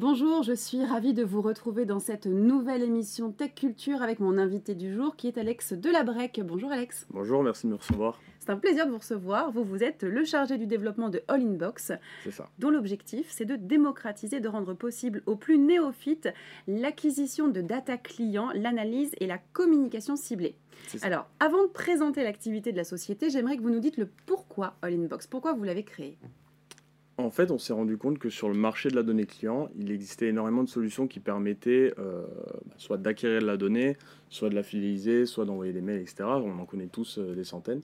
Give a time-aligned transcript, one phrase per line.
[0.00, 4.38] bonjour, je suis ravie de vous retrouver dans cette nouvelle émission Tech Culture avec mon
[4.38, 6.40] invité du jour qui est Alex Delabrec.
[6.42, 7.06] Bonjour Alex.
[7.10, 8.18] Bonjour, merci de me recevoir.
[8.38, 9.52] C'est un plaisir de vous recevoir.
[9.52, 11.92] Vous, vous êtes le chargé du développement de All Inbox,
[12.58, 16.30] dont l'objectif, c'est de démocratiser, de rendre possible aux plus néophytes
[16.66, 20.56] l'acquisition de data clients, l'analyse et la communication ciblée.
[21.02, 24.76] Alors, avant de présenter l'activité de la société, j'aimerais que vous nous dites le pourquoi
[24.80, 26.16] All Inbox, pourquoi vous l'avez créé?
[27.20, 29.90] En fait, on s'est rendu compte que sur le marché de la donnée client, il
[29.90, 32.22] existait énormément de solutions qui permettaient euh,
[32.66, 33.96] bah, soit d'acquérir de la donnée,
[34.28, 36.24] soit de la fidéliser, soit d'envoyer des mails, etc.
[36.24, 37.82] On en connaît tous euh, des centaines.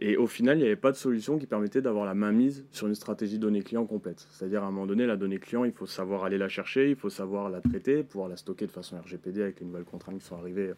[0.00, 2.64] Et au final, il n'y avait pas de solution qui permettait d'avoir la main mise
[2.70, 4.28] sur une stratégie donnée client complète.
[4.30, 6.96] C'est-à-dire, à un moment donné, la donnée client, il faut savoir aller la chercher, il
[6.96, 10.26] faut savoir la traiter, pouvoir la stocker de façon RGPD avec les nouvelles contraintes qui
[10.26, 10.72] sont arrivées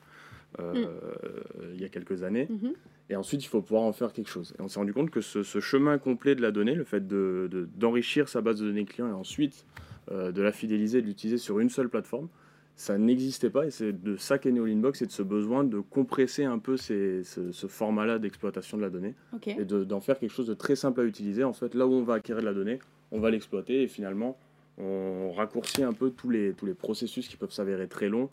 [0.58, 1.74] euh, mm.
[1.74, 2.48] il y a quelques années.
[2.50, 2.72] Mm-hmm.
[3.10, 4.54] Et ensuite, il faut pouvoir en faire quelque chose.
[4.58, 8.24] Et on s'est rendu compte que ce, chemin complet de la donnée, le fait d'enrichir
[8.24, 9.66] de, sa base de données client et ensuite
[10.10, 12.28] euh, de la fidéliser, de l'utiliser sur une seule plateforme,
[12.76, 13.66] ça n'existait pas.
[13.66, 16.76] Et c'est de ça qu'est né Inbox et de ce besoin de compresser un peu
[16.76, 17.22] ce,
[17.68, 19.14] format-là d'exploitation de la donnée
[19.46, 21.44] et d'en faire quelque chose de très simple à utiliser.
[21.44, 22.78] En fait, là où on va acquérir de la donnée,
[23.10, 24.38] on va l'exploiter et finalement,
[24.78, 28.30] on raccourcit un peu tous les, tous les processus qui peuvent s'avérer très longs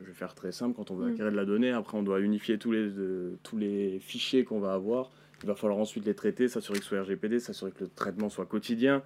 [0.00, 1.12] je vais faire très simple, quand on veut mm.
[1.12, 2.90] acquérir de la donnée, après on doit unifier tous les,
[3.42, 5.10] tous les fichiers qu'on va avoir.
[5.42, 8.28] Il va falloir ensuite les traiter, s'assurer que ce soit RGPD, s'assurer que le traitement
[8.28, 9.02] soit quotidien,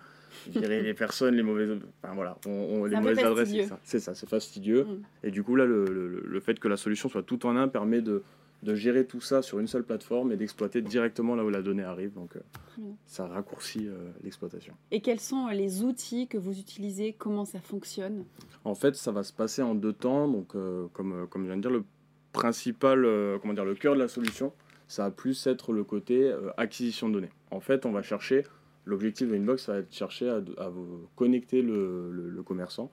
[0.49, 3.55] virer les personnes, les mauvaises, enfin, voilà, on, les mauvaises adresses,
[3.85, 4.85] c'est ça, c'est fastidieux.
[4.85, 5.03] Mm.
[5.25, 5.85] Et du coup là, le,
[6.25, 8.23] le, fait que la solution soit tout en un permet de,
[8.63, 11.83] de gérer tout ça sur une seule plateforme et d'exploiter directement là où la donnée
[11.83, 12.13] arrive.
[12.13, 14.75] Donc, euh, ça raccourcit euh, l'exploitation.
[14.91, 17.13] Et quels sont euh, les outils que vous utilisez?
[17.13, 18.25] Comment ça fonctionne?
[18.65, 20.29] En fait, ça va se passer en deux temps.
[20.29, 20.53] Donc,
[20.93, 21.85] comme, comme je viens de dire, le
[22.33, 23.07] principal,
[23.41, 24.53] comment dire, le cœur de la solution,
[24.87, 27.33] ça va plus être le côté acquisition de données.
[27.51, 28.45] En fait, on va chercher
[28.85, 30.73] L'objectif de Inbox, ça va être de chercher à, à
[31.15, 32.91] connecter le, le, commerçant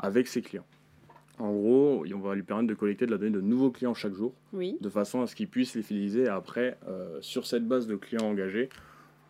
[0.00, 0.66] avec ses clients.
[1.38, 4.14] En gros, on va lui permettre de collecter de la donnée de nouveaux clients chaque
[4.14, 7.86] jour, de façon à ce qu'il puisse les fidéliser et après, euh, sur cette base
[7.86, 8.68] de clients engagés,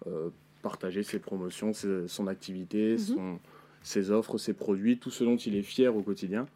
[0.06, 0.30] euh,
[0.62, 1.72] partager ses promotions,
[2.06, 3.38] son activité, mhm.
[3.82, 6.46] ses offres, ses produits, tout ce dont il est fier au quotidien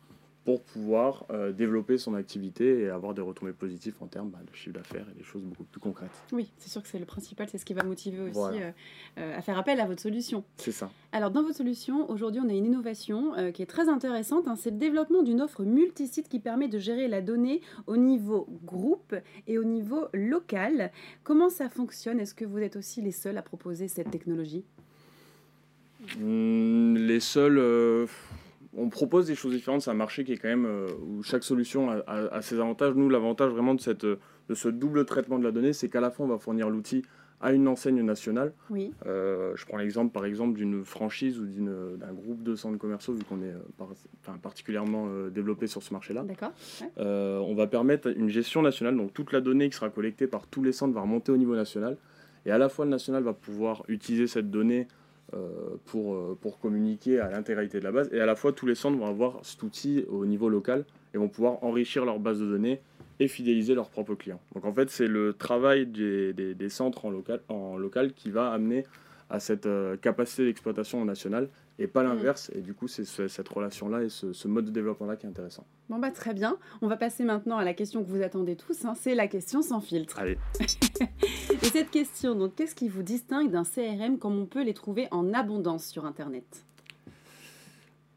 [0.44, 4.54] pour pouvoir euh, développer son activité et avoir des retombées positives en termes bah, de
[4.56, 6.10] chiffre d'affaires et des choses beaucoup plus concrètes.
[6.32, 8.70] Oui, c'est sûr que c'est le principal, c'est ce qui va motiver aussi euh,
[9.18, 10.44] euh, à faire appel à votre solution.
[10.56, 10.90] C'est ça.
[11.12, 14.70] Alors dans votre solution, aujourd'hui on a une innovation qui est très intéressante, hein, c'est
[14.70, 19.14] le développement d'une offre multisite qui permet de gérer la donnée au niveau groupe
[19.46, 20.90] et au niveau local.
[21.22, 22.18] Comment ça fonctionne?
[22.18, 24.64] Est-ce que vous êtes aussi les seuls à proposer cette technologie?
[26.18, 27.58] Mmh, Les seuls
[28.76, 29.82] on propose des choses différentes.
[29.82, 32.94] C'est un marché qui est quand même euh, où chaque solution a, ses avantages.
[32.94, 34.18] Nous, l'avantage vraiment de, cette, de
[34.54, 37.02] ce double traitement de la donnée, c'est qu'à la fois on va fournir l'outil
[37.40, 38.52] à une enseigne nationale.
[38.70, 38.92] Oui.
[39.04, 43.24] Euh, je prends l'exemple par exemple d'une franchise ou d'un groupe de centres commerciaux, vu
[43.24, 46.22] qu'on est euh, particulièrement développé sur ce marché-là.
[46.22, 46.52] D'accord.
[46.98, 50.62] on va permettre une gestion nationale, donc toute la donnée qui sera collectée par tous
[50.62, 51.96] les centres va remonter au niveau national.
[52.46, 54.86] Et à la fois le national va pouvoir utiliser cette donnée
[55.86, 58.10] pour, euh, pour communiquer à l'intégralité de la base.
[58.12, 60.84] Et à la fois, tous les centres vont avoir cet outil au niveau local
[61.14, 62.80] et vont pouvoir enrichir leur base de données
[63.20, 64.40] et fidéliser leurs propres clients.
[64.54, 67.12] Donc en fait, c'est le travail des, centres en
[67.48, 68.84] en local qui va amener
[69.32, 71.48] à cette euh, capacité d'exploitation nationale
[71.78, 72.06] et pas mm.
[72.06, 72.50] l'inverse.
[72.54, 75.66] Et du coup, c'est cette relation-là et ce, mode de développement-là qui est intéressant.
[75.88, 76.58] Bon, bah très bien.
[76.82, 78.84] On va passer maintenant à la question que vous attendez tous.
[78.84, 78.92] Hein.
[78.94, 80.18] C'est la question sans filtre.
[80.18, 80.36] Allez.
[80.60, 85.08] et cette question, donc, qu'est-ce qui vous distingue d'un CRM comme on peut les trouver
[85.10, 86.66] en abondance sur Internet?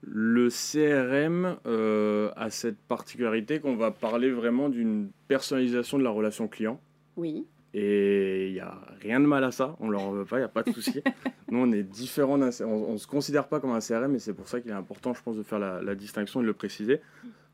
[0.02, 6.48] Le CRM euh, a cette particularité qu'on va parler vraiment d'une personnalisation de la relation
[6.48, 6.80] client.
[7.16, 7.46] Oui.
[7.78, 10.38] Et il n'y a rien de mal à ça, on ne leur en veut pas,
[10.38, 11.02] il n'y a pas de souci.
[11.52, 14.48] Nous, on est différents, on ne se considère pas comme un CRM et c'est pour
[14.48, 17.02] ça qu'il est important, je pense, de faire la, distinction et de le préciser.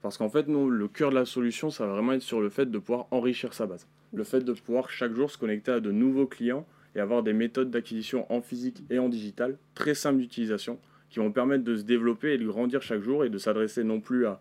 [0.03, 2.49] Parce qu'en fait, nous, le cœur de la solution, ça va vraiment être sur le
[2.49, 3.87] fait de pouvoir enrichir sa base.
[4.13, 7.33] Le fait de pouvoir chaque jour se connecter à de nouveaux clients et avoir des
[7.33, 10.77] méthodes d'acquisition en physique et en digital très simples d'utilisation
[11.09, 13.99] qui vont permettre de se développer et de grandir chaque jour et de s'adresser non
[13.99, 14.39] plus à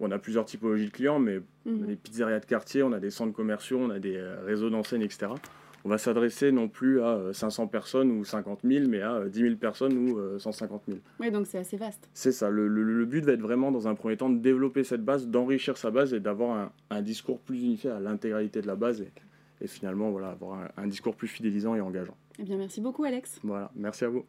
[0.00, 1.86] on a plusieurs typologies de clients, mais on a mhm.
[1.86, 5.02] des pizzerias de quartier, on a des centres commerciaux, on a des euh, réseaux d'enseignes,
[5.02, 5.32] etc.
[5.84, 9.40] On va s'adresser non plus à 500 euh, personnes ou 50 000, mais à 10
[9.40, 10.98] euh, 000 personnes ou 150 000.
[11.20, 12.08] Oui, donc c'est assez vaste.
[12.12, 12.50] C'est ça.
[12.50, 15.90] Le, but va être vraiment, dans un premier temps, de développer cette base, d'enrichir sa
[15.90, 20.30] base et d'avoir un, discours plus unifié à l'intégralité de la base et, finalement voilà,
[20.30, 22.16] avoir un discours plus fidélisant et engageant.
[22.40, 23.38] Eh bien, merci beaucoup, Alex.
[23.44, 24.24] Voilà, merci à vous.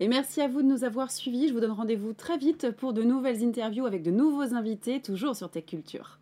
[0.00, 1.48] Et merci à vous de nous avoir suivis.
[1.48, 5.36] Je vous donne rendez-vous très vite pour de nouvelles interviews avec de nouveaux invités, toujours
[5.36, 6.18] sur Tech Culture.